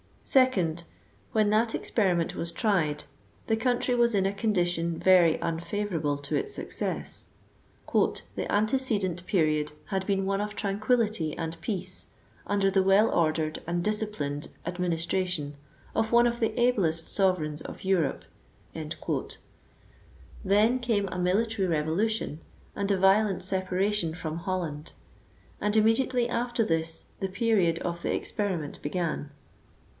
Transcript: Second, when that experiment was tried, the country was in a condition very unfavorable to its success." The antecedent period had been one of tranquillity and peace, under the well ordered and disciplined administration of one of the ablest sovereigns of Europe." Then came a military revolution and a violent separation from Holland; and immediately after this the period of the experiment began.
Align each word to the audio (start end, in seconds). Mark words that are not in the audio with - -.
Second, 0.23 0.83
when 1.33 1.49
that 1.51 1.75
experiment 1.75 2.33
was 2.35 2.53
tried, 2.53 3.03
the 3.47 3.57
country 3.57 3.93
was 3.93 4.15
in 4.15 4.25
a 4.25 4.31
condition 4.33 4.97
very 4.97 5.37
unfavorable 5.41 6.17
to 6.19 6.33
its 6.35 6.53
success." 6.53 7.27
The 8.37 8.47
antecedent 8.49 9.25
period 9.27 9.73
had 9.87 10.07
been 10.07 10.25
one 10.25 10.39
of 10.41 10.55
tranquillity 10.55 11.37
and 11.37 11.59
peace, 11.61 12.05
under 12.47 12.71
the 12.71 12.81
well 12.81 13.11
ordered 13.11 13.61
and 13.67 13.83
disciplined 13.83 14.47
administration 14.65 15.55
of 15.93 16.13
one 16.13 16.25
of 16.25 16.39
the 16.39 16.57
ablest 16.59 17.13
sovereigns 17.13 17.61
of 17.61 17.83
Europe." 17.83 18.23
Then 20.43 20.79
came 20.79 21.09
a 21.11 21.19
military 21.19 21.67
revolution 21.67 22.39
and 22.75 22.89
a 22.89 22.97
violent 22.97 23.43
separation 23.43 24.15
from 24.15 24.37
Holland; 24.37 24.93
and 25.59 25.75
immediately 25.75 26.27
after 26.27 26.63
this 26.63 27.05
the 27.19 27.29
period 27.29 27.77
of 27.79 28.01
the 28.01 28.15
experiment 28.15 28.81
began. 28.81 29.29